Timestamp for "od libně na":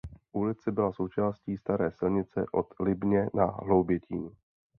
2.51-3.45